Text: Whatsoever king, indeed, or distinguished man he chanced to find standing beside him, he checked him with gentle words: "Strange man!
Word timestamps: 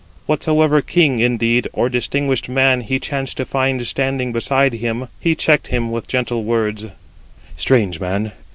Whatsoever 0.25 0.81
king, 0.81 1.19
indeed, 1.19 1.67
or 1.73 1.87
distinguished 1.87 2.49
man 2.49 2.81
he 2.81 2.97
chanced 2.97 3.37
to 3.37 3.45
find 3.45 3.85
standing 3.85 4.33
beside 4.33 4.73
him, 4.73 5.09
he 5.19 5.35
checked 5.35 5.67
him 5.67 5.91
with 5.91 6.07
gentle 6.07 6.43
words: 6.43 6.87
"Strange 7.55 7.99
man! 7.99 8.31